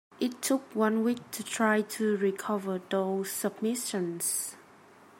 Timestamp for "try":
1.43-1.83